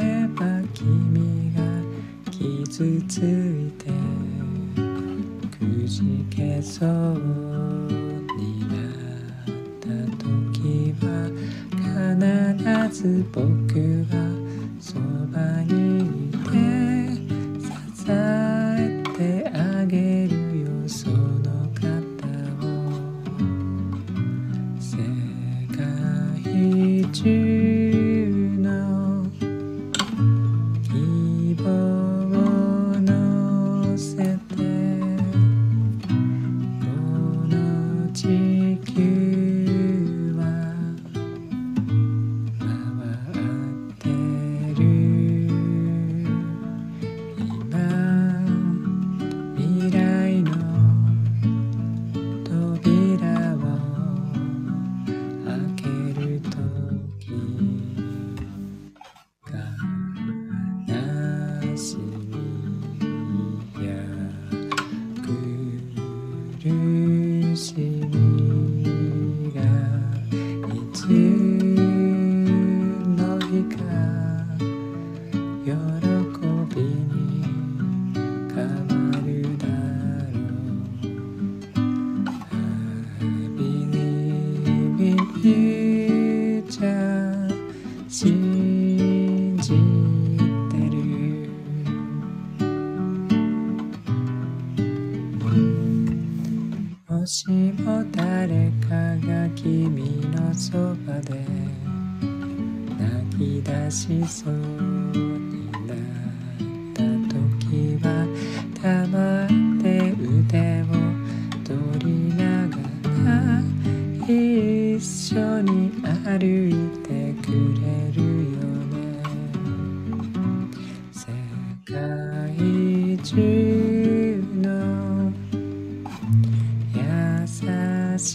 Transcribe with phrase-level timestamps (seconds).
[0.00, 1.62] えば君が
[2.30, 3.86] 傷ついて
[5.58, 6.88] くじけそう
[8.36, 8.74] にな
[9.42, 9.50] っ
[9.80, 9.88] た
[10.18, 11.06] 時は
[11.74, 13.42] 必ず僕
[14.10, 14.14] は
[14.80, 14.94] そ
[15.32, 16.01] ばに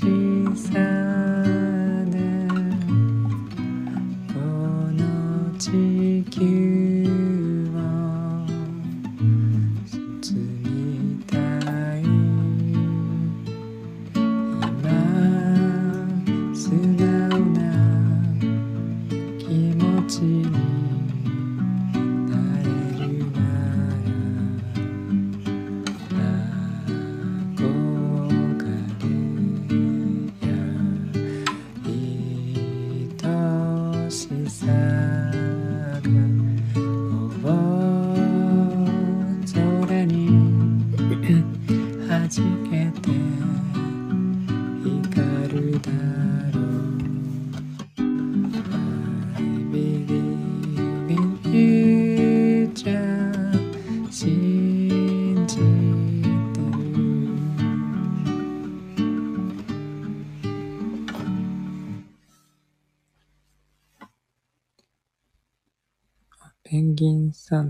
[0.02, 1.16] Chỉ.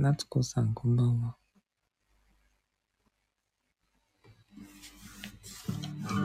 [0.07, 1.35] 夏子さん、こんばんは。
[6.05, 6.21] あ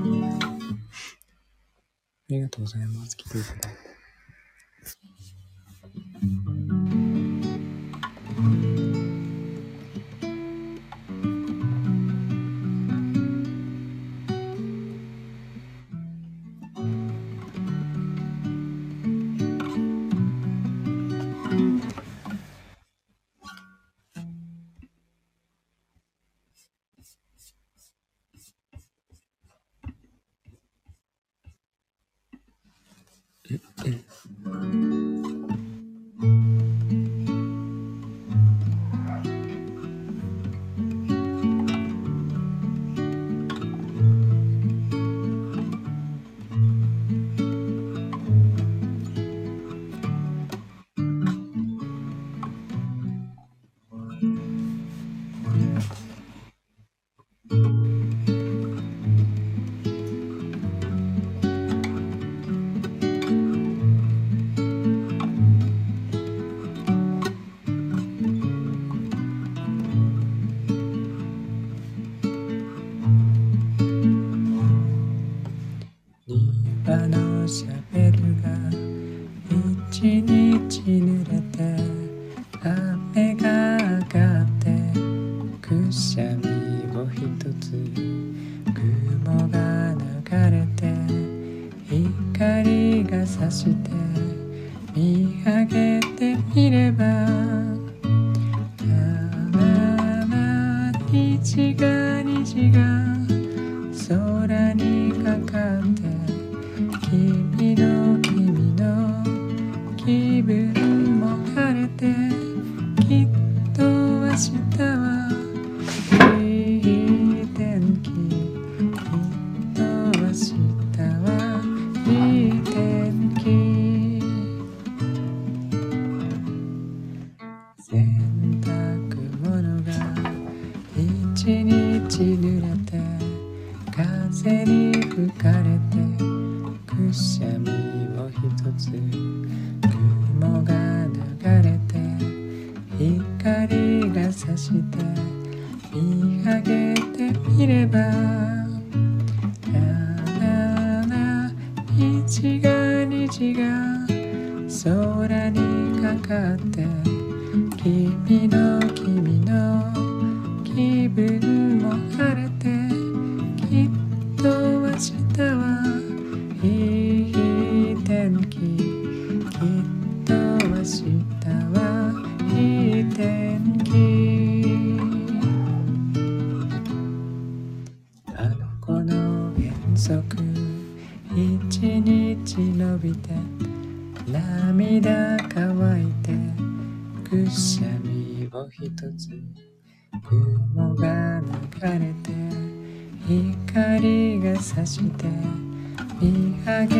[2.28, 3.16] りがとうございます。
[3.16, 3.91] 来ていただいて。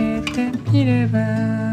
[0.02, 1.71] れていれば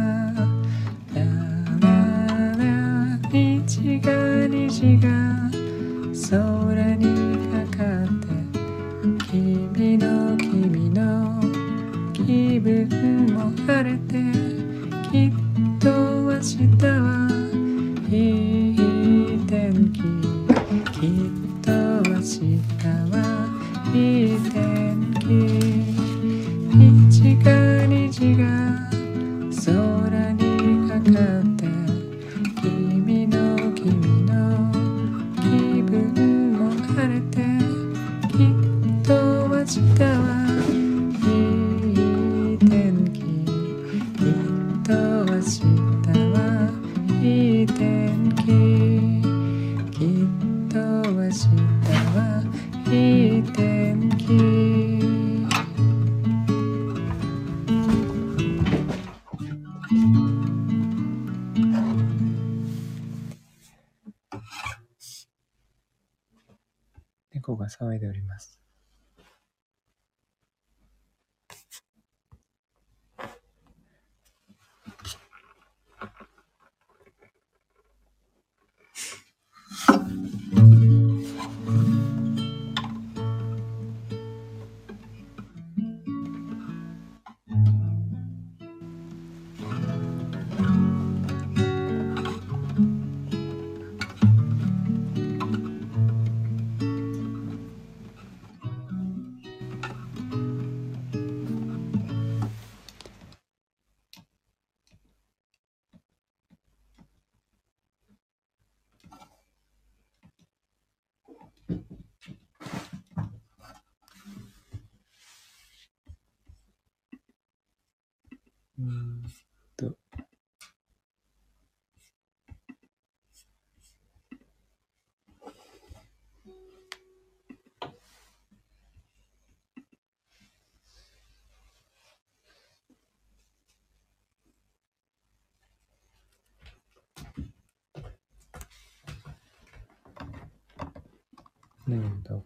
[141.89, 142.45] 何を歌お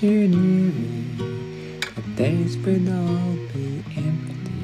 [0.00, 1.04] January,
[1.94, 4.60] the days will all be empty.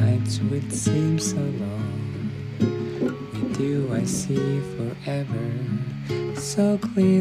[0.00, 2.30] Nights would seem so long.
[2.58, 5.50] With you, I see forever
[6.36, 7.11] so clear.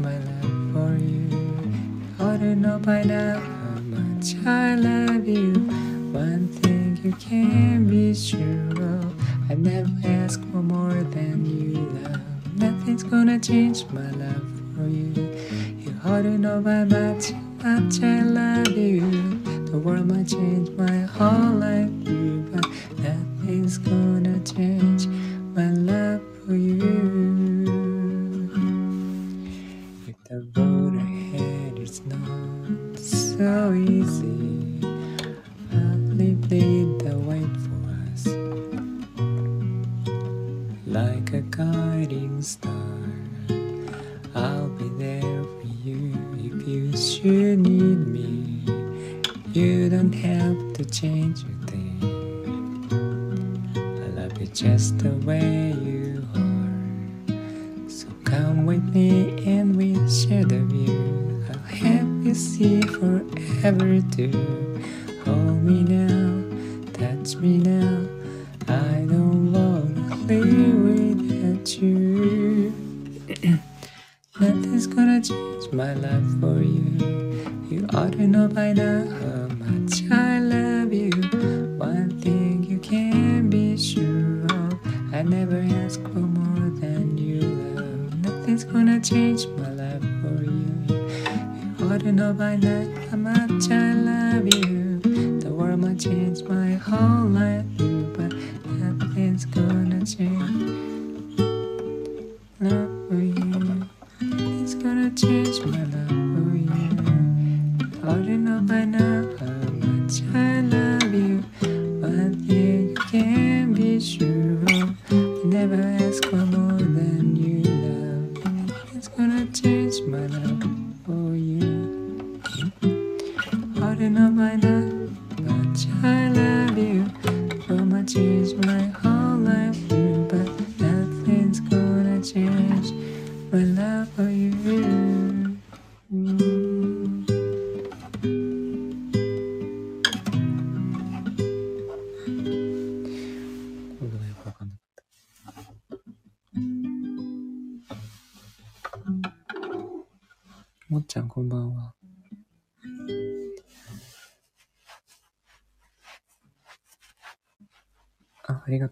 [0.00, 1.28] my love for you.
[2.20, 3.37] I don't know by now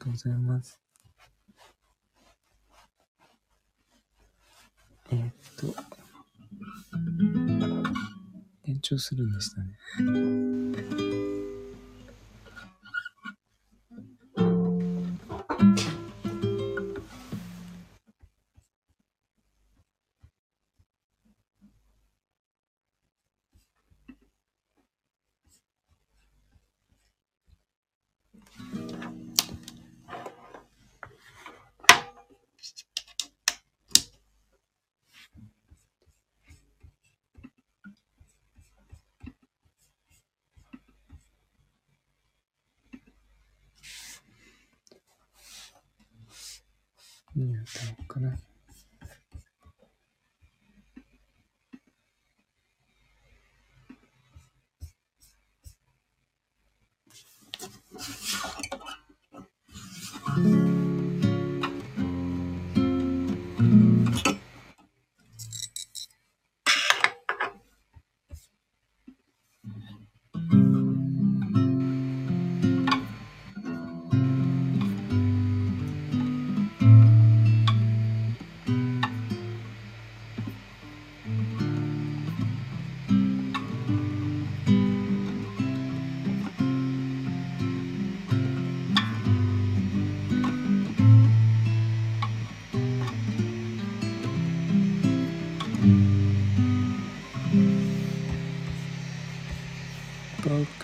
[0.07, 0.79] とうございます。
[5.11, 5.75] えー、っと、
[8.67, 10.46] 延長するんでしたね。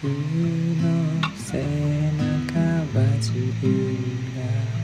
[0.03, 1.63] 僕の背
[2.11, 3.97] 中は自由
[4.35, 4.82] だ。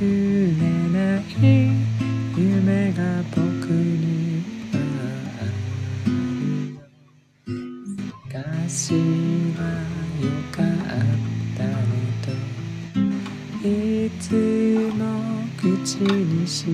[0.00, 1.22] れない
[2.36, 3.36] 夢が僕
[3.68, 4.76] にあ
[5.44, 5.52] る
[7.46, 9.60] 昔は
[10.20, 10.64] よかっ
[11.56, 11.72] たね
[12.22, 13.68] と。
[13.68, 13.68] い
[14.18, 14.24] つ
[14.96, 15.00] も
[15.60, 16.70] 口にして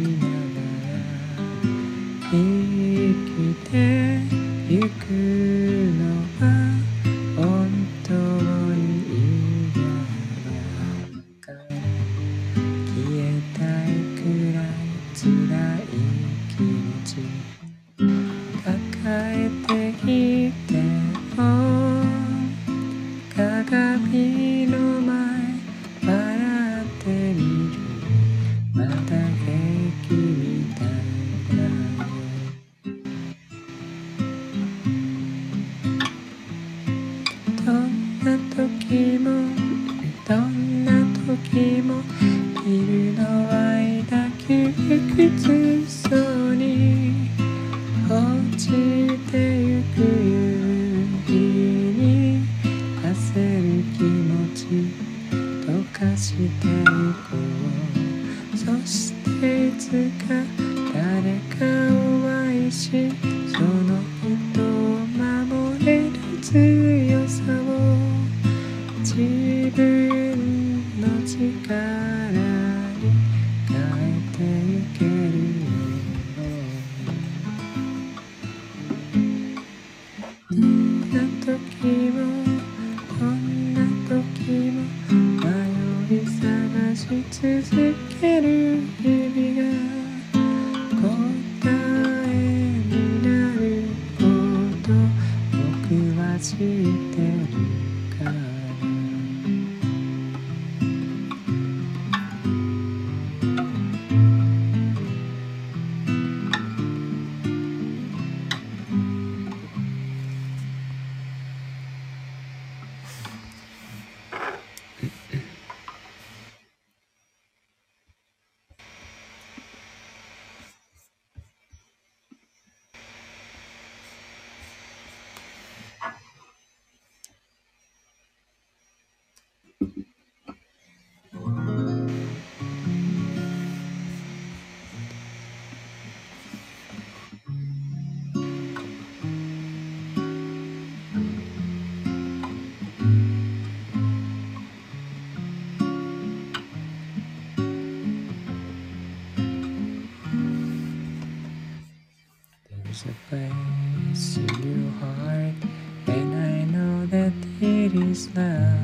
[158.17, 158.79] place now,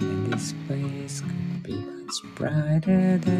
[0.00, 3.37] and this place could be much brighter than.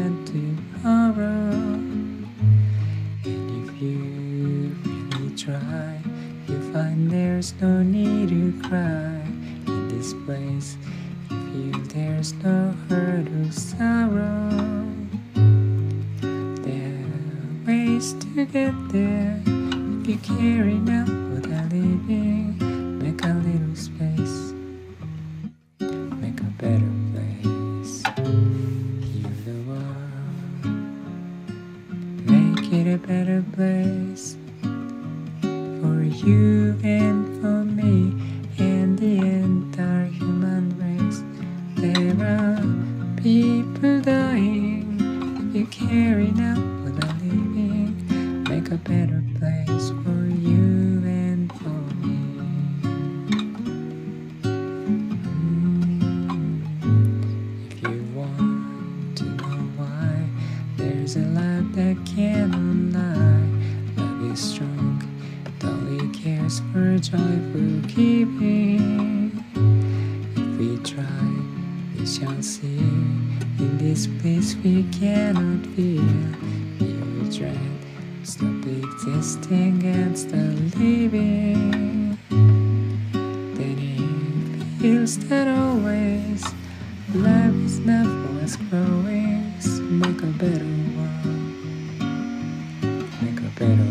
[93.59, 93.88] pero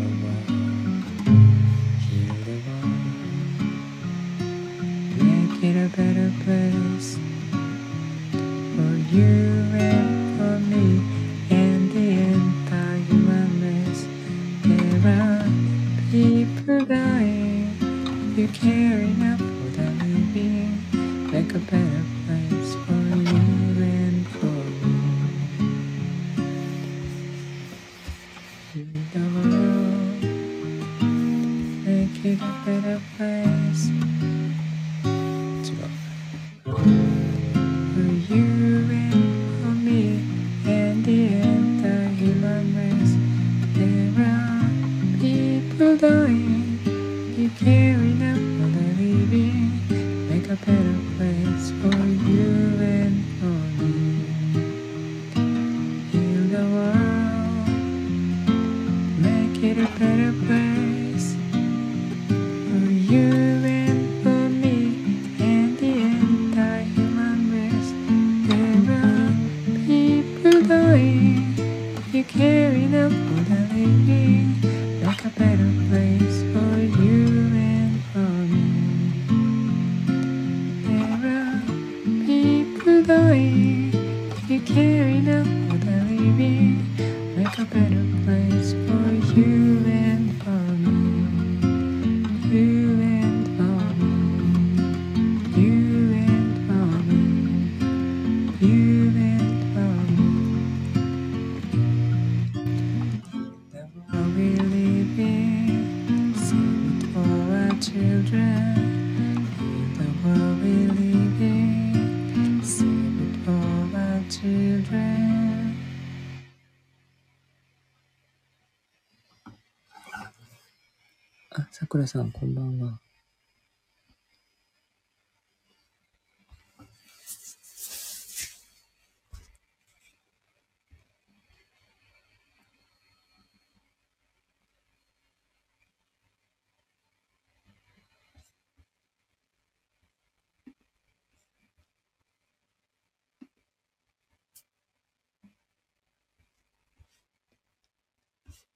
[122.09, 122.99] さん、こんばんは。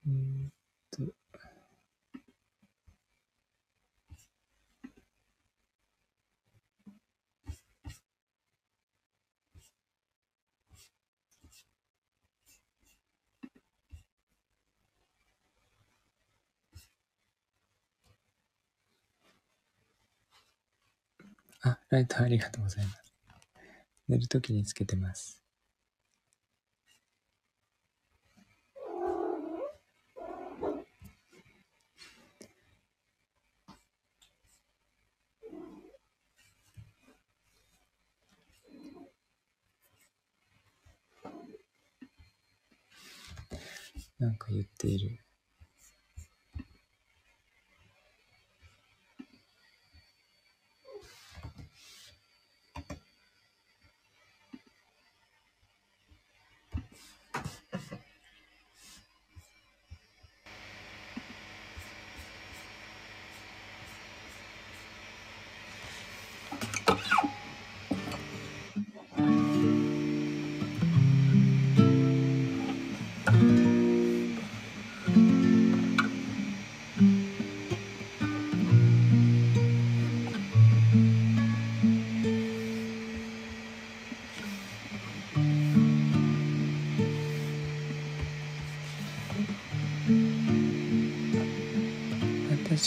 [0.05, 0.62] うん
[21.63, 23.13] あ、ライトありがとうございます。
[24.07, 25.42] 寝るときにつけてます。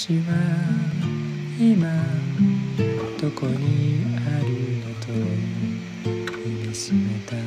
[0.07, 0.31] 私は
[1.59, 1.90] 今
[3.21, 5.09] どこにあるのと
[6.49, 7.42] 見しめた明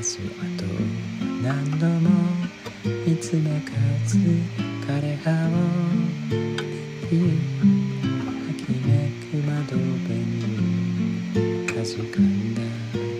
[0.00, 0.64] 日あと
[1.42, 2.46] 何度も
[3.04, 3.72] いつもか
[4.06, 4.18] つ
[4.86, 5.58] 枯葉をは
[8.56, 12.62] きめく窓辺にかじかんだ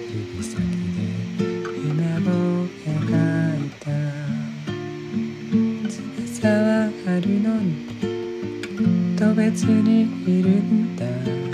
[0.08, 0.60] 指先
[0.94, 1.02] で
[1.74, 2.20] 夢を
[2.86, 3.90] 描いた
[5.90, 8.19] 翼はあるのに
[9.20, 11.49] と別にいるんだ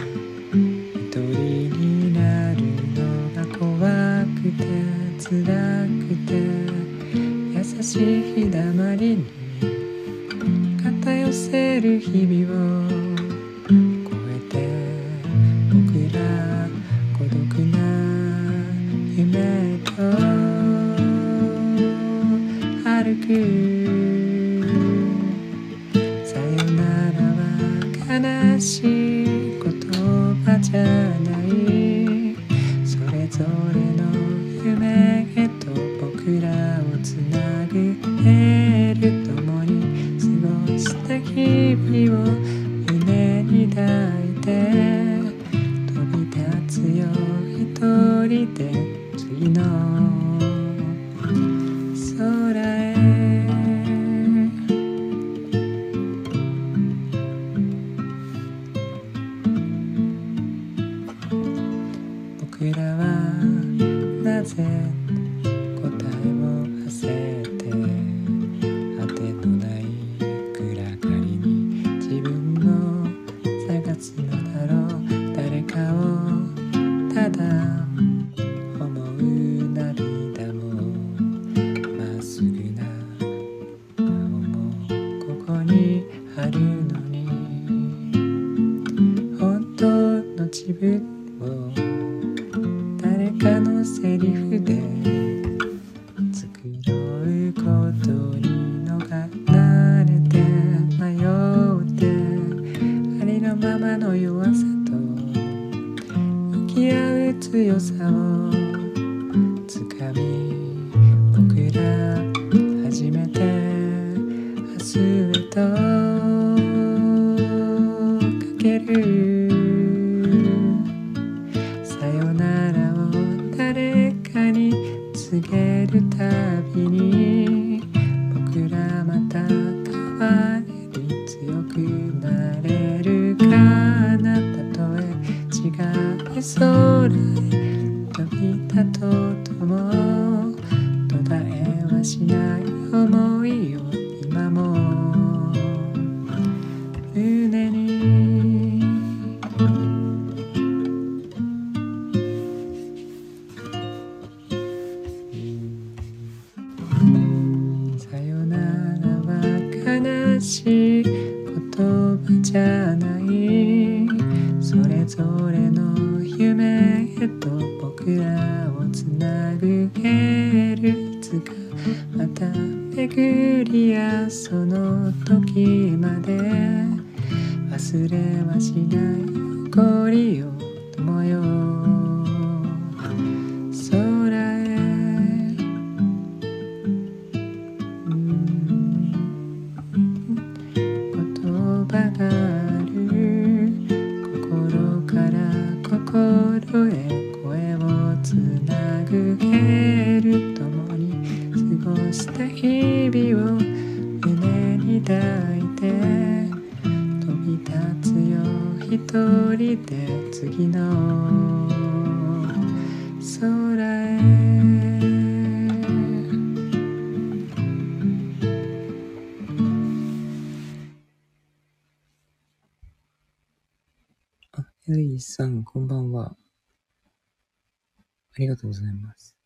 [228.57, 229.37] がとうございます。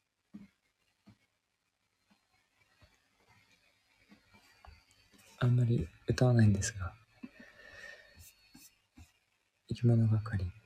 [5.40, 6.92] あんまり歌わないんですが、
[9.68, 10.59] 生き物係。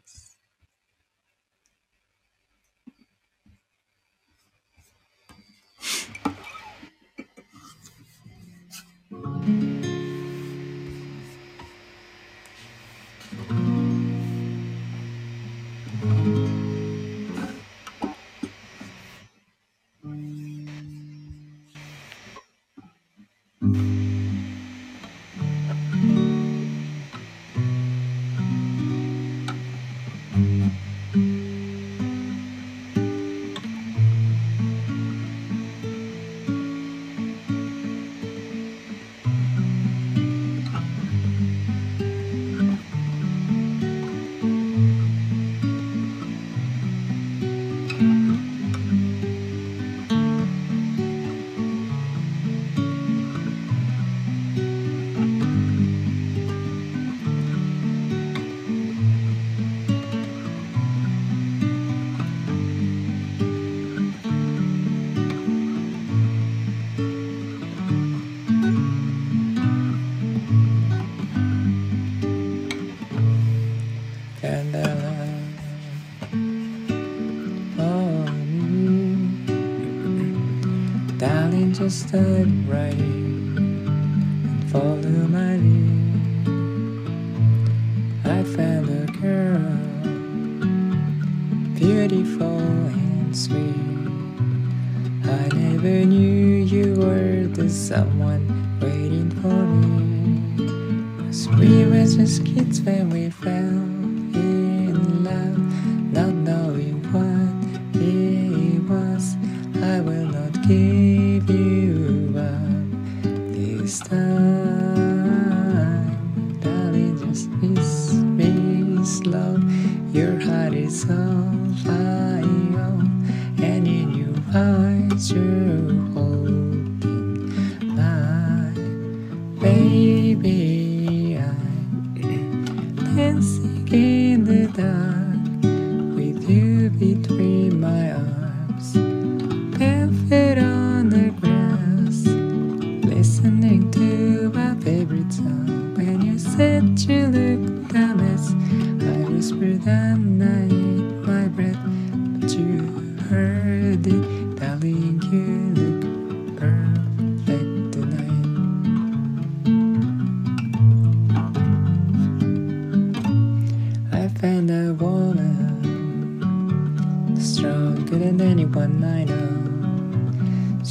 [81.75, 83.13] just stand right.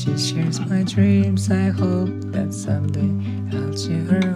[0.04, 1.50] She shares my dreams.
[1.50, 4.33] I hope that someday I'll see her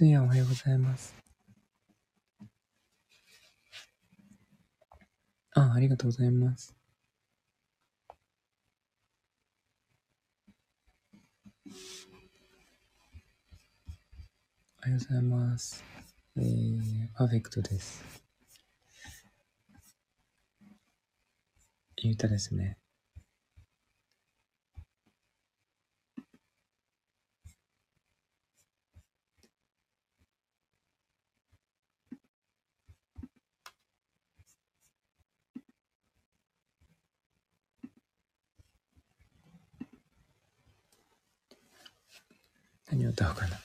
[0.00, 1.14] すんや、おはようございます。
[5.54, 6.74] あ、ありがとうございます。
[14.78, 15.84] おはようございます。
[16.38, 18.02] えー、パーフェクトです。
[21.96, 22.79] 言うたですね。
[42.90, 43.60] 何を歌おうかな。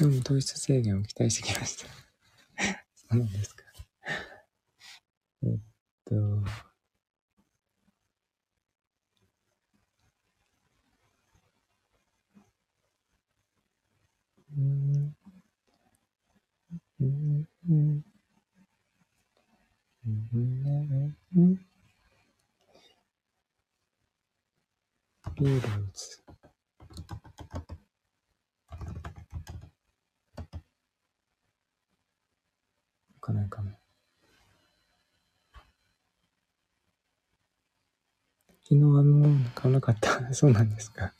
[0.00, 1.86] でも糖質制限を期待してきました。
[2.96, 3.64] そうなんですか。
[5.42, 5.58] えっ
[6.06, 6.14] と。
[6.16, 6.44] う
[14.60, 15.14] ん。
[17.00, 17.48] うん。
[17.68, 18.04] うん。
[20.06, 20.16] うん。
[20.34, 21.16] うん。
[21.36, 21.69] うん。
[25.40, 25.48] うか。
[25.48, 25.60] いいん。
[25.60, 25.76] ですかね。
[25.76, 26.22] ビールズ。
[33.14, 33.72] 行かないかな。
[38.62, 40.32] 昨日あの、買わなかった。
[40.34, 40.70] そうなん。
[40.70, 41.14] ですか。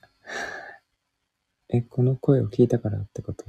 [1.71, 3.45] え、この声を聞いたからってこと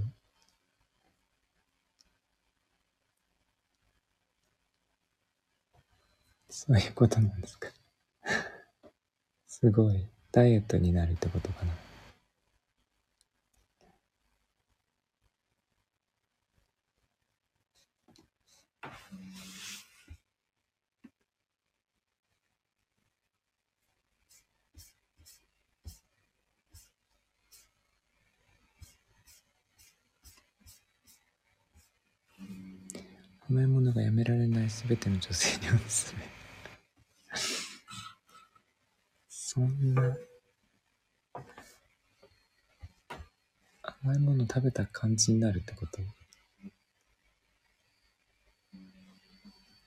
[6.50, 7.42] そういうことなん。
[7.42, 7.70] ですか。
[9.48, 10.08] すごい。
[10.32, 11.72] ダイエットになるってことかな。
[33.50, 36.51] 甘いものがやめられないすべての女性におすすめ。
[39.62, 40.02] そんな、
[44.04, 46.00] 甘いもの食べた感じになるってこと？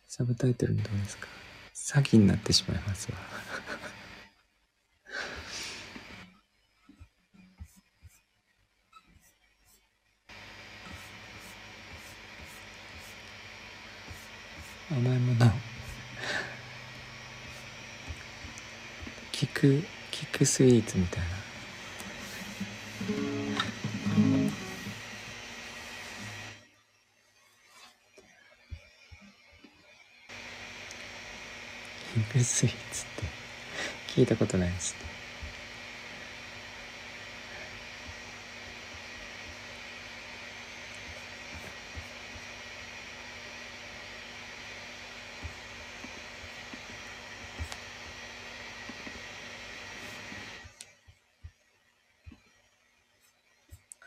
[0.06, 1.26] サブタイトルにどうですか？
[1.74, 3.18] 詐欺になってしまいますわ。
[14.92, 15.50] 甘いもの
[19.32, 21.26] キクキクスイーツみたいな。
[32.14, 34.20] キクスイーツって。
[34.20, 35.13] 聞いたことないですね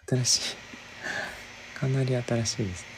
[0.07, 0.57] 新しい。
[1.73, 2.96] かなり新しいですね。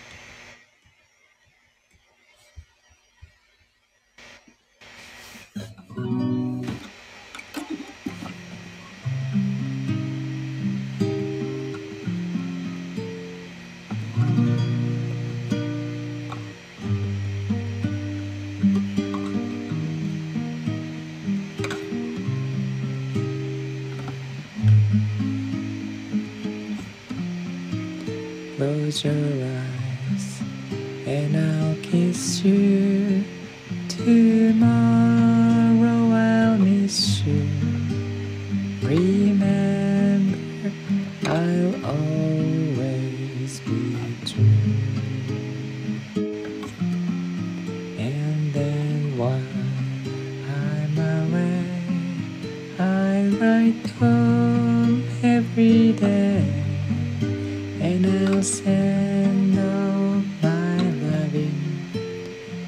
[58.10, 61.62] And I'll send all my loving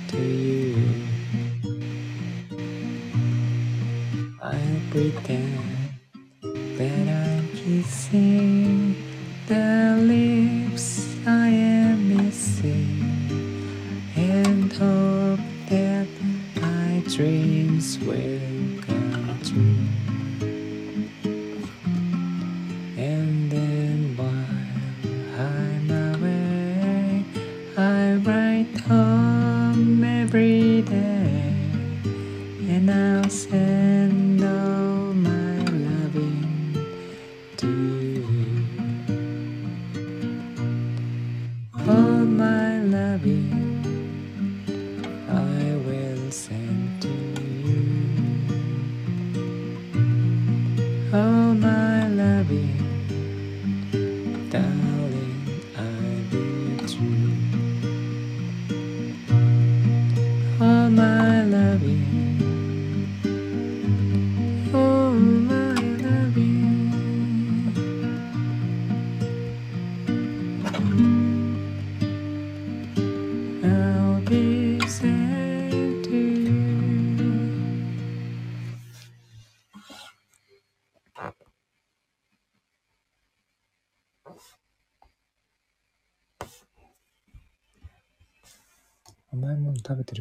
[0.10, 0.76] to you.
[4.39, 5.80] I'll pretend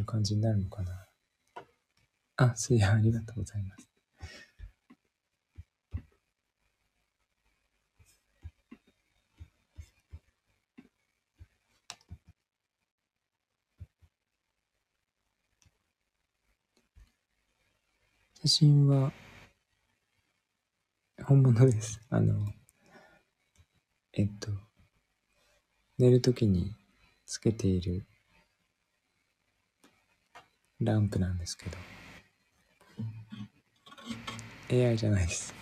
[0.00, 1.06] る感じになるのかな
[2.36, 3.86] あ、すいや、ありがとうございます。
[18.42, 19.12] 写真は
[21.26, 22.00] 本物です。
[22.08, 22.34] あの、
[24.14, 24.50] えっと、
[25.98, 26.74] 寝るときに
[27.26, 28.06] つけている
[30.80, 31.66] ランプなんですけ
[34.70, 35.52] ど、AI じゃないです。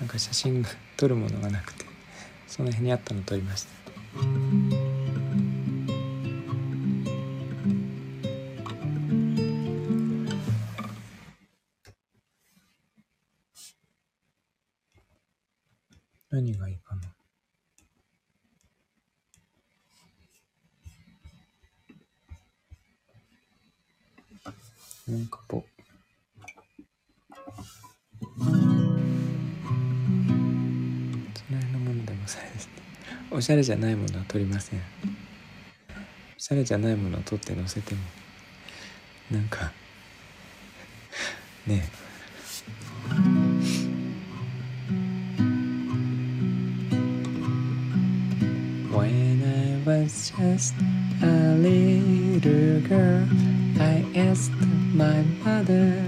[0.00, 1.84] なんか写真が撮るものがなくて、
[2.46, 4.65] その辺にあったの撮りました。
[33.46, 34.80] しゃれじゃないものは取りません。
[34.80, 34.82] お
[36.36, 38.00] しゃれじゃないものを取って載せても、
[39.30, 39.70] なんか、
[41.64, 42.06] ねえ。
[49.86, 50.74] was just
[51.22, 53.28] a little girl,
[53.78, 54.50] I asked
[54.92, 56.05] my mother,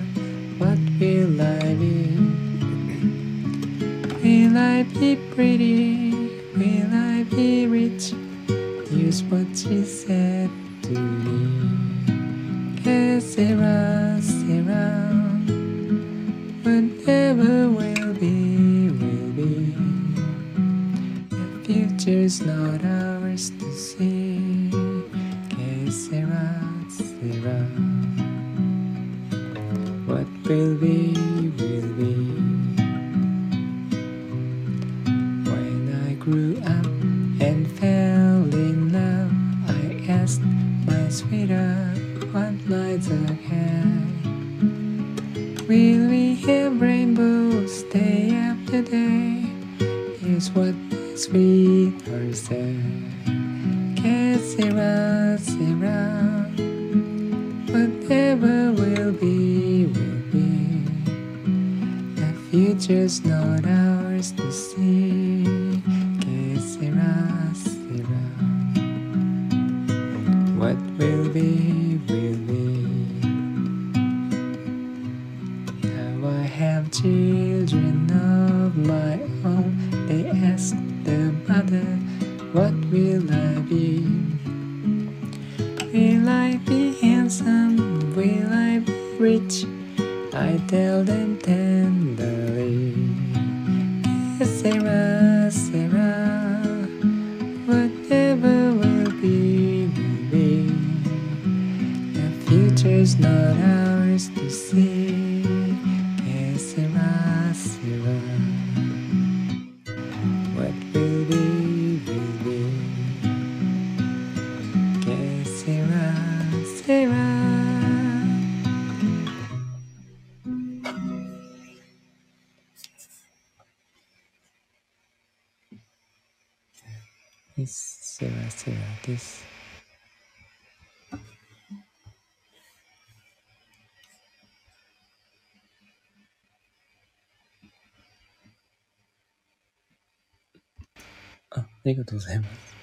[141.88, 142.76] りがとうございます。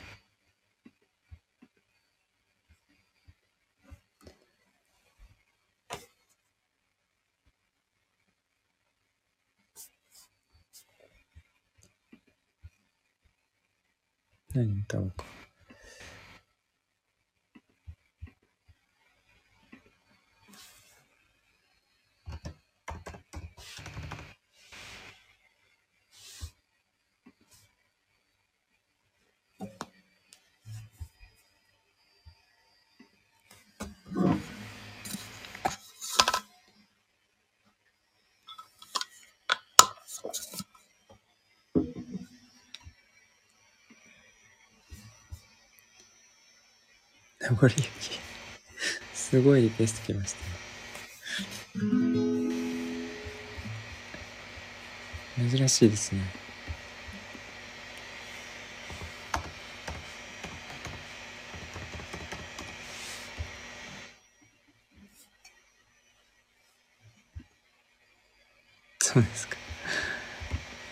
[14.53, 15.44] 何歌おうか。
[47.55, 48.19] 名残雪。
[49.13, 50.39] すごいリクエスト来ました、
[55.49, 56.21] 珍しいですね。
[69.01, 69.55] そうですか。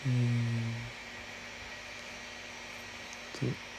[0.06, 3.73] えー、と。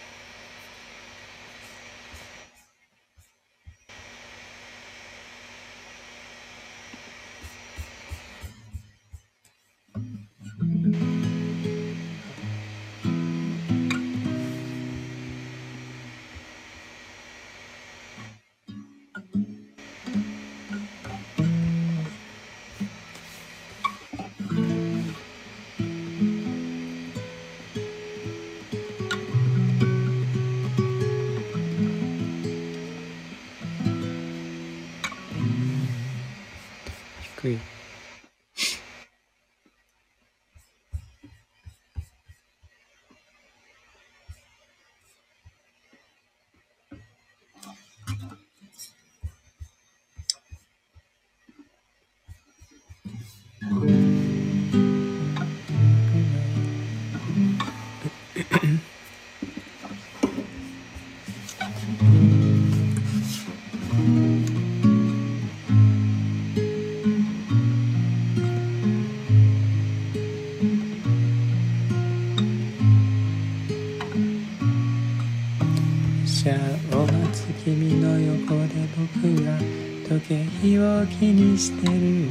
[81.08, 82.30] 気にしてる。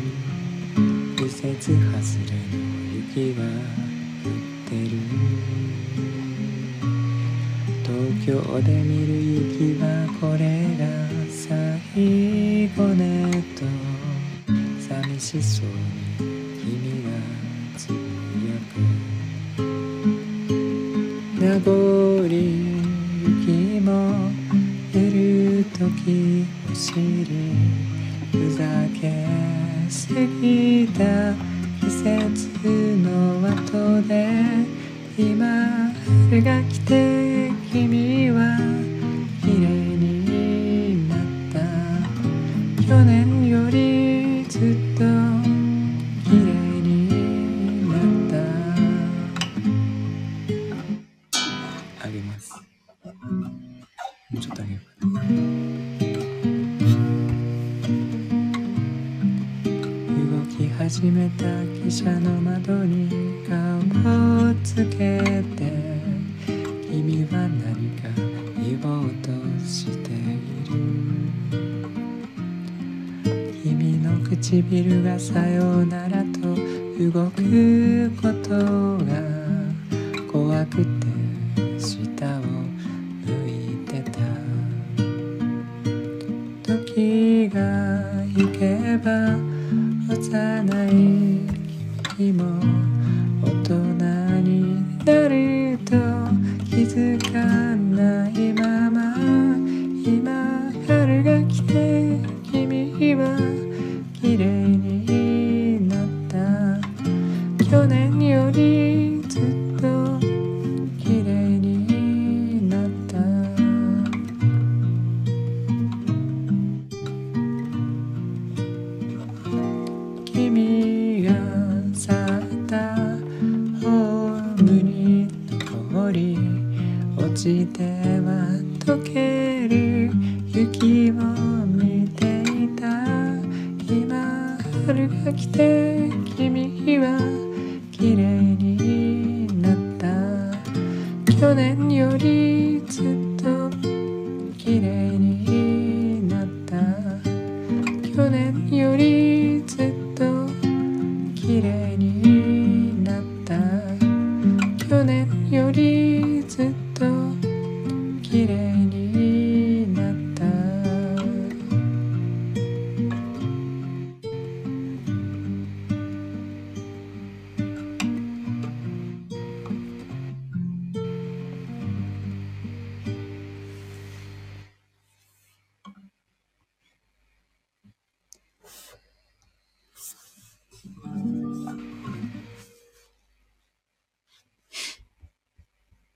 [1.16, 1.92] 季節外
[2.30, 2.62] れの
[2.94, 4.96] 雪は降ってる。
[7.82, 7.90] 東
[8.26, 9.84] 京で見る雪は
[10.20, 10.63] これ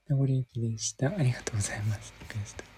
[0.08, 1.08] 名残雪でした。
[1.08, 2.14] ありがとうございます。
[2.20, 2.77] リクエスト。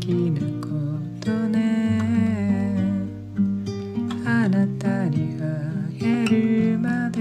[0.00, 0.68] 素敵なこ
[1.20, 1.98] とね。
[4.24, 5.44] あなたに会
[6.00, 7.18] えるまで。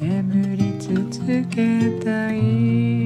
[0.00, 3.03] 眠り続けたい。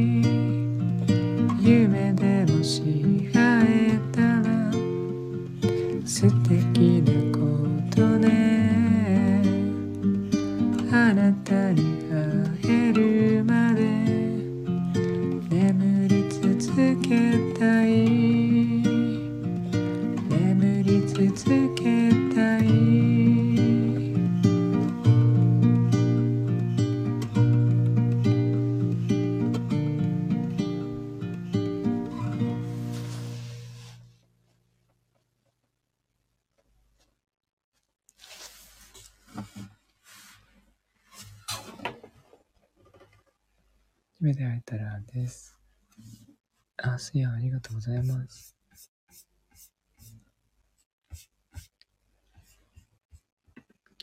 [47.58, 48.54] がとうございます。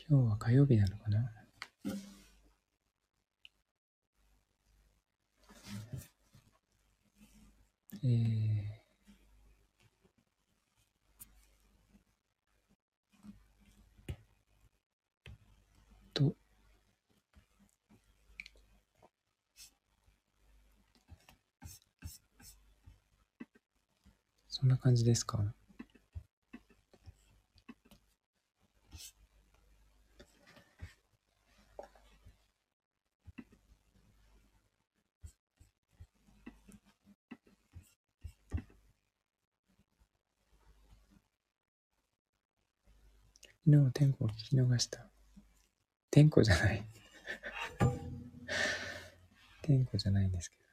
[0.08, 1.32] 今日は火曜日なのかな？
[8.04, 8.12] えー、
[16.12, 16.36] と、
[24.46, 25.38] そんな感じですか？
[43.64, 45.06] 昨日天候を聞き逃した。
[46.10, 46.84] 天候じゃない。
[49.62, 50.65] 天候じゃないんですけど。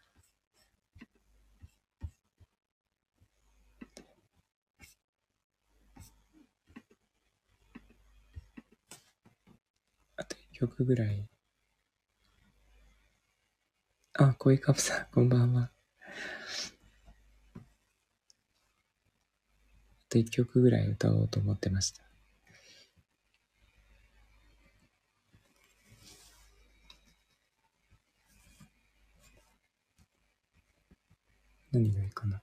[10.68, 11.28] 曲ぐらい。
[14.14, 15.72] あ、恋カプさん、 こんばんは。
[17.56, 17.60] あ
[20.08, 22.02] と1曲ぐらい歌おうと思ってました。
[31.74, 32.42] 何がいいかな。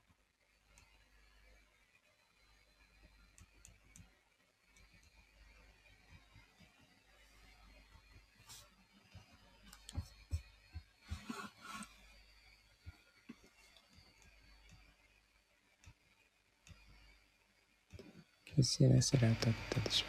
[18.79, 20.07] ケセラセラ歌ったでしょ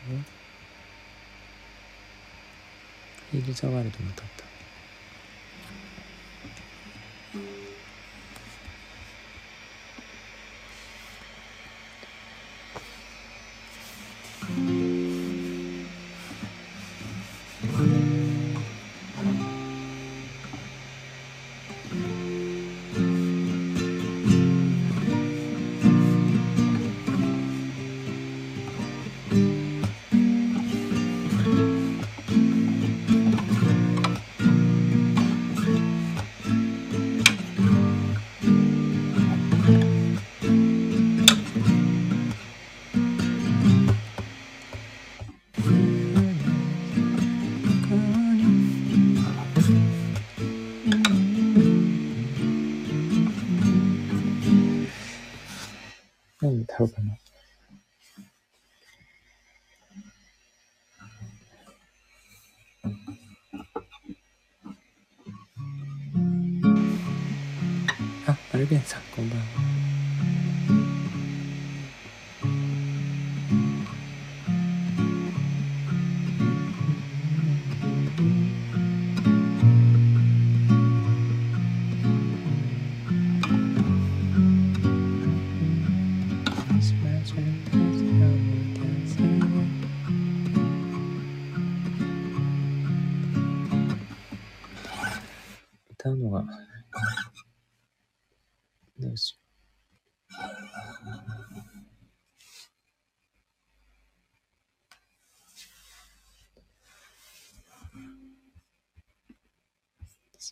[3.31, 4.60] ヒールザワールドも当たった。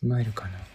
[0.00, 0.66] スマイルかな。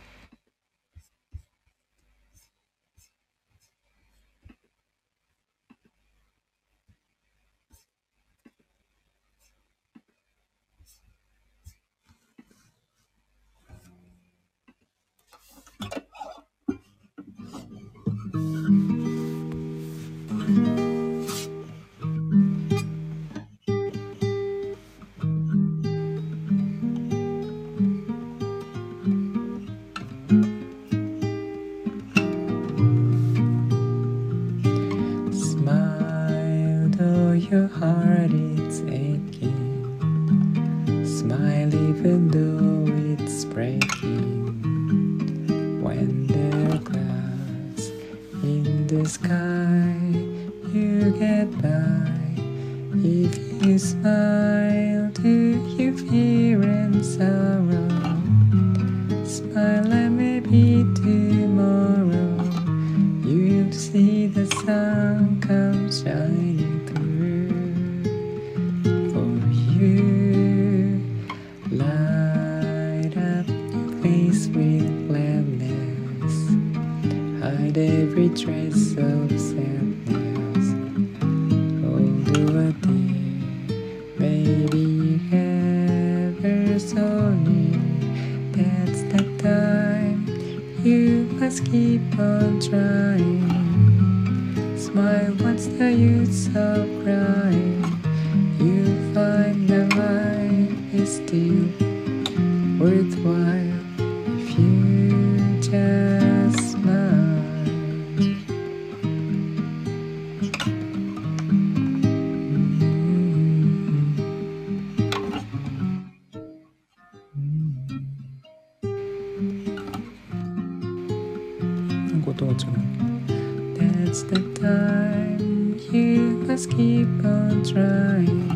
[126.56, 128.48] Must keep on trying.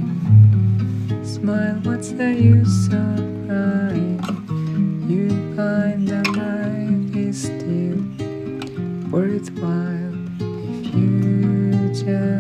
[1.22, 4.24] Smile, what's the use of crying?
[5.10, 8.00] You find that life is still
[9.12, 12.39] worthwhile if you just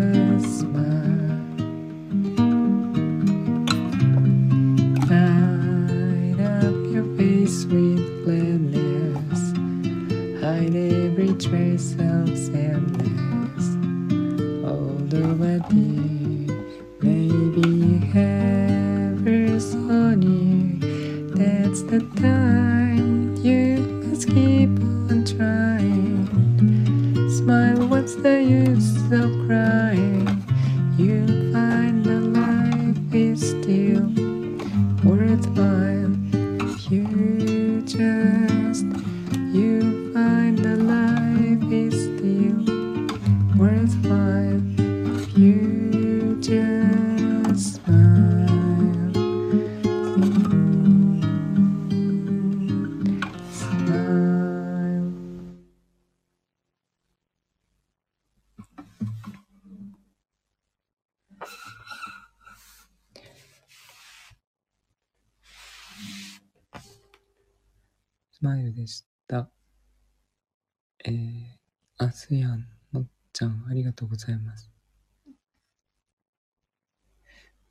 [73.99, 74.71] とうございます。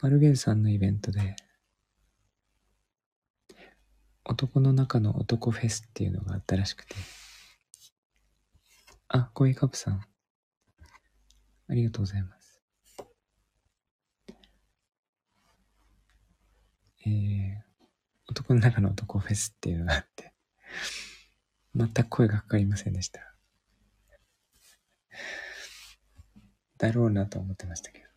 [0.03, 1.37] マルゲルさんのイベントで、
[4.27, 6.97] 男の中の男フェスっていうのがあったらしくて、
[9.09, 10.03] あ、コイカプさん、
[11.69, 12.63] ありがとうございます。
[17.07, 17.63] えー、
[18.29, 20.35] 男の中の男フェスっていうのがあって、
[21.75, 23.35] 全く声がかかりませんでした。
[26.79, 28.09] だろうなと思ってましたけど。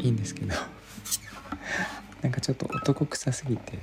[0.00, 0.54] いいんですけど、
[2.22, 3.78] なんかちょっと男臭すぎて、ちょ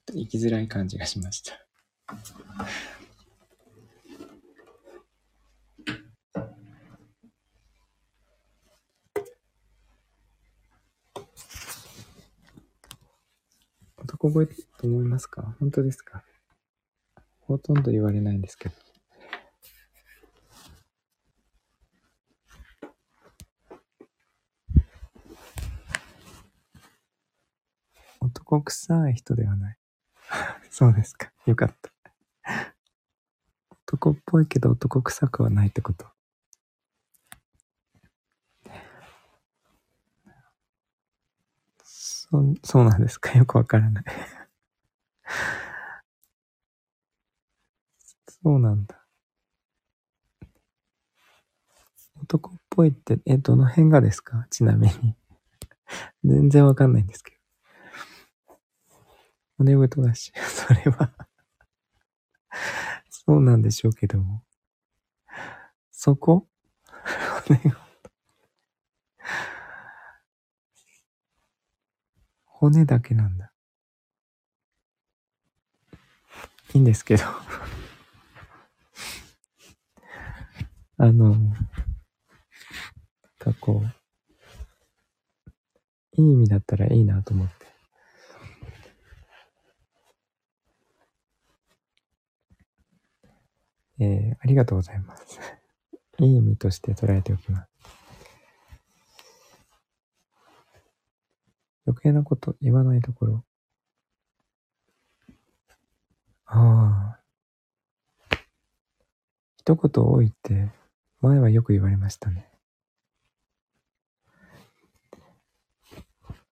[0.00, 1.67] っと生きづらい感じがしました。
[14.28, 14.54] 男声と
[14.86, 15.56] 思いますか？
[15.58, 16.22] 本当ですか？
[17.40, 18.74] ほとんど言われないんですけど。
[28.20, 29.78] 男臭い人ではない。
[30.70, 31.32] そうですか。
[31.46, 31.90] よかった。
[33.86, 36.06] 男っぽいけど男臭くはないってこと。
[42.62, 43.36] そ、そうなんですか？
[43.38, 44.04] よくわからない
[48.42, 49.04] そうなんだ。
[52.22, 54.46] 男っぽいって、え、どの辺がですか？
[54.50, 55.14] ちなみに。
[56.24, 57.32] 全然わかんないんですけ
[58.46, 58.58] ど。
[59.58, 61.12] 骨太だし、それは
[63.10, 64.42] そうなんでしょうけども。
[65.90, 66.46] そこ？
[67.48, 67.60] 骨
[72.60, 73.52] 骨だけなんだ。
[76.74, 77.22] いいんですけど
[80.98, 81.54] あの、なん
[83.38, 83.88] かこう、
[86.20, 87.54] いい意味だったらいいなと思って。
[94.00, 95.38] えー、ありがとうございます。
[96.18, 97.67] いい意味として捉えておきます。
[101.88, 103.44] 余計なこと言わないところ。
[106.44, 108.36] ああ。
[109.56, 110.68] 一言多いって
[111.22, 112.46] 前はよく言われましたね。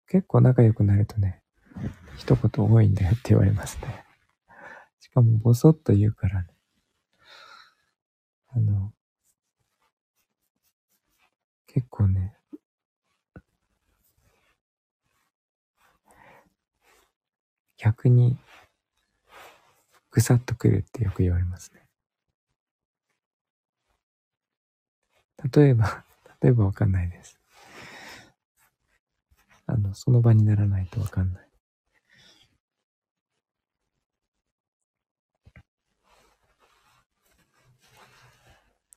[0.09, 1.43] 結構仲良くなるとね、
[2.17, 4.05] 一言多いんだよって言われますね。
[5.01, 6.49] しかもボソッと言うからね。
[8.49, 8.95] あの、
[11.67, 12.36] 結構ね、
[17.87, 18.37] 逆に、
[20.11, 21.87] ぐさっとくるってよく言われますね。
[25.55, 26.05] 例えば、
[26.43, 27.39] 例えばわかんないです。
[29.67, 31.49] あの、その場にならないとわかんない。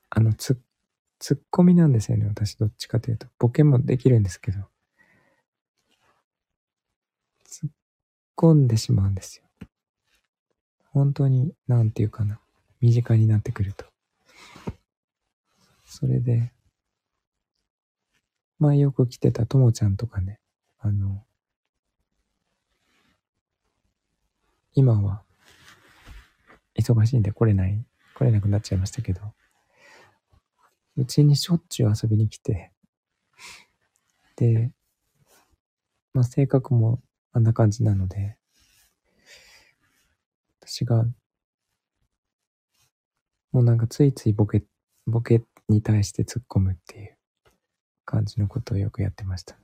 [0.09, 0.59] あの、つ、
[1.19, 3.27] ツッコミなんですよね、私どっちかというと。
[3.37, 4.67] ボケもできるんですけど。
[7.45, 7.71] 突っ
[8.39, 9.67] 込んでしまうんですよ。
[10.91, 12.39] 本当に、なんていうかな。
[12.79, 13.85] 身近になってくると。
[15.85, 16.53] それで、
[18.57, 20.39] 前よく来てたともちゃんとかね、
[20.79, 21.25] あの、
[24.73, 25.23] 今は、
[26.75, 27.85] 忙しいんで来れない、
[28.15, 29.21] 来れなくなっちゃいましたけど、
[30.95, 32.71] うちにしょっちゅう遊びに来て、
[34.37, 34.71] で、
[36.13, 37.01] まあ性格も
[37.39, 38.35] あんな感じなので、
[40.59, 41.05] 私が、
[43.53, 44.65] もうなんかついついボケ、
[45.07, 47.17] ボケに対して突っ込むっていう
[48.03, 49.61] 感じのことをよくやってましたね。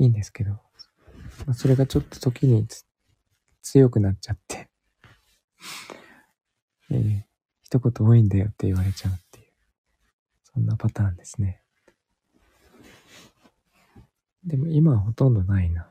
[0.00, 0.60] いいんですけど、
[1.54, 2.68] それがちょっと時に
[3.62, 4.68] 強くなっちゃって。
[6.90, 7.22] えー、
[7.62, 9.29] 一言多いんだよって言われちゃう。
[10.60, 11.62] んなパターンですね。
[14.44, 15.86] でも今はほとんどないな。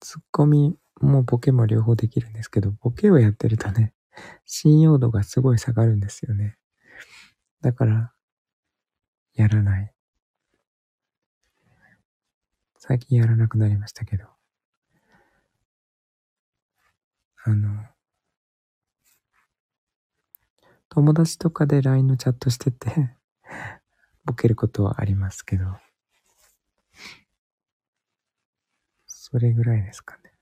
[0.00, 3.94] ツッコミもボケも両方できるんですけど、ボケをやってるとね、
[4.44, 6.56] 信用度がすごい下がるんですよね。
[7.60, 8.12] だから、
[9.34, 9.92] やらない。
[12.78, 14.41] 最近やらなくなりましたけど。
[17.44, 17.86] あの、
[20.88, 23.16] 友達とかで LINE のチャットしてて
[24.24, 25.64] ボケることはありますけど、
[29.06, 30.34] それぐらいですかね。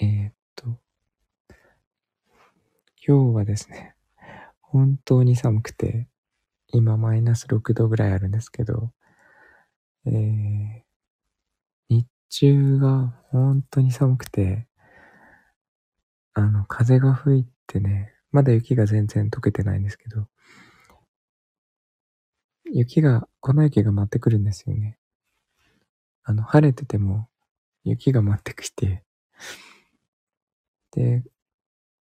[0.00, 0.80] えー、っと、
[3.06, 3.94] 今日はですね、
[4.60, 6.08] 本当に寒くて、
[6.68, 8.92] 今マイナス6度ぐらいあるんですけど、
[10.06, 10.83] えー、
[12.28, 14.66] 中が本当に寒くて、
[16.34, 20.28] あの、風が吹いてね、まだ雪が全然溶けてないんですけど、
[22.66, 24.98] 雪が、粉雪が舞ってくるんですよね。
[26.24, 27.28] あの、晴れてても
[27.84, 29.04] 雪が舞ってきて、
[30.92, 31.22] で、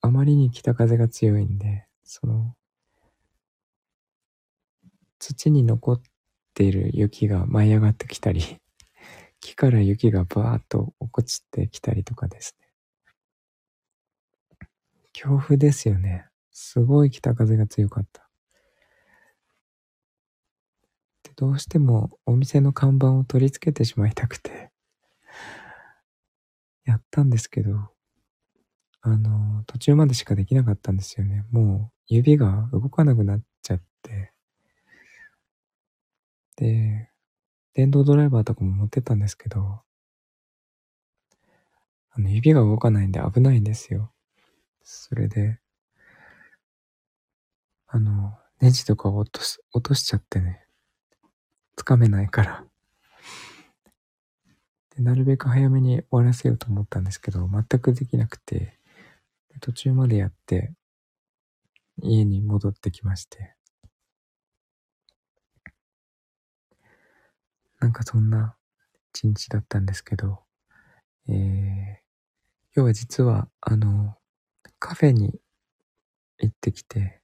[0.02, 2.56] あまりに北風が強いんで、その、
[5.18, 6.02] 土に残っ
[6.54, 8.58] ている雪が舞い上がってきたり、
[9.40, 12.66] 木から雪がバーッと落っこちてきたりとかですね。
[15.12, 16.26] 強風ですよね。
[16.50, 18.28] すごい北風が強かった。
[21.24, 24.70] でどうしてもお店の看板を取り付けてしまいたくて、
[26.84, 27.90] やったんですけど、
[29.02, 31.44] あの、途中までしかできなかったんですよね。
[31.50, 34.32] もう指が動かなくなっちゃって。
[36.56, 37.10] で、
[37.76, 39.82] 電動ドライバーとかも持ってたんですけど、
[42.10, 44.10] あの、指が動かないんで危ないんですよ。
[44.82, 45.60] それで、
[47.86, 48.32] あの、
[48.62, 50.64] ネジとかを落とす、落としちゃってね、
[51.76, 52.64] つかめないから
[54.96, 55.02] で。
[55.02, 58.80] なるべく早めに終わらせようと思ったんですけど、全くできなくて、
[59.60, 60.72] 途中までやって、
[61.98, 63.55] 家に戻ってきまして。
[67.80, 68.56] なんかそんな
[69.14, 70.40] 一日だったんですけど、
[71.28, 71.34] えー、
[72.74, 74.14] 今日は実は、あの、
[74.78, 75.40] カフェに
[76.38, 77.20] 行ってきて、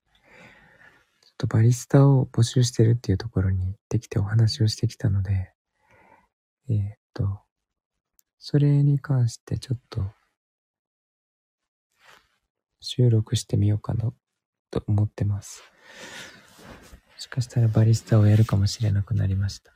[1.23, 5.53] ちょっとバリスタを募集してるっていうところに行ってきてお話をしてきたので、
[6.69, 7.41] えー、っと、
[8.39, 10.03] それに関してちょっと
[12.81, 14.13] 収録してみようかな
[14.71, 15.63] と思ってます。
[17.15, 19.72] もしかしたらバリスタをやるかもしれなくなりました。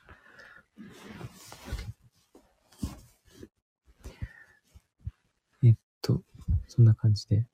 [5.62, 6.23] えっと、
[6.69, 7.47] そんな感じで。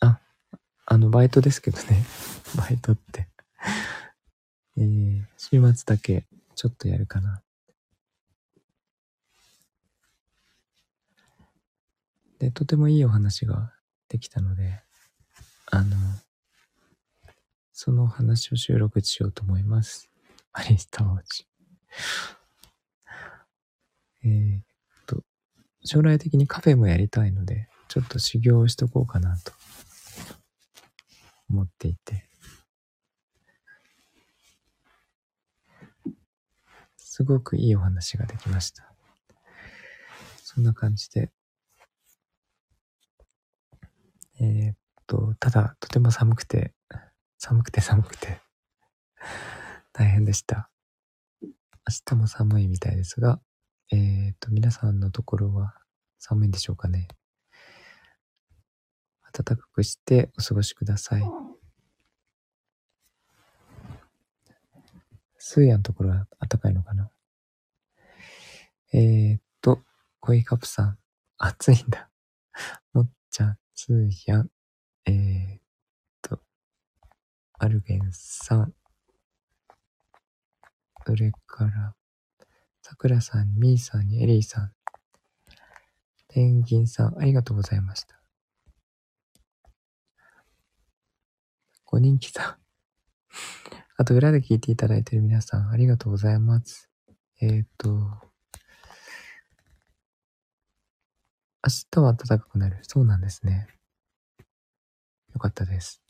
[0.00, 0.20] あ、
[0.86, 2.04] あの、バイトですけどね。
[2.56, 3.28] バイトって
[4.76, 7.42] えー、週末だけちょっとやるかな。
[12.40, 13.72] で、とてもいいお話が
[14.08, 14.82] できたので、
[15.70, 15.96] あの、
[17.72, 20.10] その話を収録しようと思います。
[20.54, 21.46] アリスタ王子。
[24.24, 24.62] えー、っ
[25.04, 25.22] と、
[25.84, 29.52] 将来的にカフェもやりたいので、ちょっと修行をしとこうかなと
[31.50, 32.28] 思っていて。
[36.96, 38.92] すごくいいお話ができました。
[40.42, 41.32] そんな感じで、
[44.40, 44.76] えー、っ
[45.08, 46.74] と、ただ、とても寒くて、
[47.38, 48.40] 寒くて寒くて
[49.96, 50.68] 大変でした。
[51.40, 51.48] 明
[52.04, 53.40] 日も寒いみたいですが、
[53.92, 55.72] えー、っと、皆さんのところは
[56.18, 57.06] 寒いんでしょうかね。
[59.32, 61.22] 暖かくしてお過ごしください。
[65.38, 67.08] スーヤのところは暖かいのかな？
[68.92, 69.80] えー、っと、
[70.18, 70.98] コイカプさん、
[71.38, 72.10] 暑いんだ。
[72.92, 74.50] もっちゃん、つやん、
[75.06, 75.60] えー、っ
[76.20, 76.40] と、
[77.58, 78.74] アルゲンさん、
[81.06, 81.94] それから、
[82.82, 84.72] さくらさん、みーさんに、エリーさん、
[86.28, 88.20] ペンギンさん、ありがとうございました。
[91.86, 92.58] 5人来た。
[93.98, 96.88] あと、裏で聞いていただいている皆さん、ありがとうございます。
[97.40, 97.88] えっ、ー、と、
[101.62, 102.78] 明日は暖かくなる。
[102.82, 103.68] そうなんですね。
[105.34, 106.02] よかったです。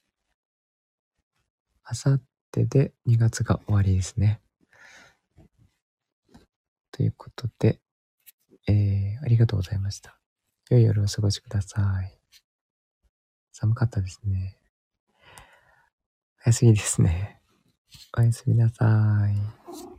[1.82, 2.22] あさっ
[2.52, 4.40] てで2月が終わりですね。
[6.94, 7.80] ということで、
[8.68, 10.16] えー、ありがとうございました。
[10.70, 12.16] 良い夜をお過ごしください。
[13.50, 14.56] 寒かったですね。
[16.36, 17.40] 早すぎですね。
[18.16, 19.93] おやすみなさい。